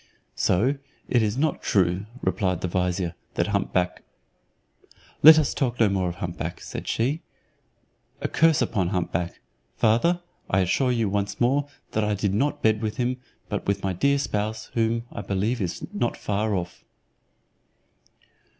"So, 0.33 0.77
it 1.07 1.21
is 1.21 1.37
not 1.37 1.61
true," 1.61 2.07
replied 2.23 2.61
the 2.61 2.67
vizier, 2.67 3.13
"that 3.35 3.45
hump 3.45 3.71
back" 3.71 4.01
"Let 5.21 5.37
us 5.37 5.53
talk 5.53 5.79
no 5.79 5.89
more 5.89 6.09
of 6.09 6.15
hump 6.15 6.37
back," 6.39 6.59
said 6.59 6.87
she, 6.87 7.21
"a 8.19 8.27
curse 8.27 8.63
upon 8.63 8.87
hump 8.87 9.11
back. 9.11 9.41
Father, 9.75 10.21
I 10.49 10.61
assure 10.61 10.91
you 10.91 11.07
once 11.07 11.39
more, 11.39 11.67
that 11.91 12.03
I 12.03 12.15
did 12.15 12.33
not 12.33 12.63
bed 12.63 12.81
with 12.81 12.97
him, 12.97 13.17
but 13.47 13.67
with 13.67 13.83
my 13.83 13.93
dear 13.93 14.17
spouse, 14.17 14.71
who, 14.73 15.03
I 15.11 15.21
believe, 15.21 15.61
is 15.61 15.85
not 15.93 16.17
far 16.17 16.55
off." 16.55 16.83